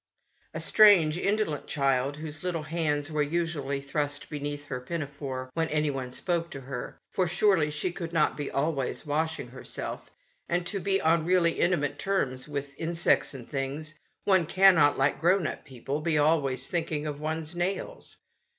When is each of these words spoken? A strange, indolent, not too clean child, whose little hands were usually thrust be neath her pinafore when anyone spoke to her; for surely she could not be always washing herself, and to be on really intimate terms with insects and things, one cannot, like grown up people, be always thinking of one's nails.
A 0.55 0.59
strange, 0.59 1.19
indolent, 1.19 1.65
not 1.65 1.67
too 1.67 1.73
clean 1.75 1.83
child, 1.85 2.17
whose 2.17 2.43
little 2.43 2.63
hands 2.63 3.11
were 3.11 3.21
usually 3.21 3.81
thrust 3.81 4.31
be 4.31 4.39
neath 4.39 4.65
her 4.65 4.81
pinafore 4.81 5.51
when 5.53 5.67
anyone 5.69 6.09
spoke 6.11 6.49
to 6.49 6.61
her; 6.61 6.97
for 7.11 7.27
surely 7.27 7.69
she 7.69 7.91
could 7.91 8.11
not 8.11 8.35
be 8.35 8.49
always 8.49 9.05
washing 9.05 9.49
herself, 9.49 10.09
and 10.49 10.65
to 10.65 10.79
be 10.79 10.99
on 10.99 11.23
really 11.23 11.51
intimate 11.51 11.99
terms 11.99 12.47
with 12.47 12.73
insects 12.79 13.35
and 13.35 13.47
things, 13.47 13.93
one 14.23 14.47
cannot, 14.47 14.97
like 14.97 15.21
grown 15.21 15.45
up 15.45 15.65
people, 15.65 16.01
be 16.01 16.17
always 16.17 16.67
thinking 16.67 17.05
of 17.05 17.19
one's 17.19 17.53
nails. 17.53 18.17